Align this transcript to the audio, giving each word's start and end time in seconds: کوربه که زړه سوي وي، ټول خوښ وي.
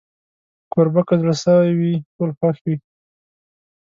کوربه 0.71 1.01
که 1.07 1.15
زړه 1.21 1.35
سوي 1.43 1.71
وي، 1.79 1.93
ټول 2.13 2.29
خوښ 2.37 2.57
وي. 2.65 2.75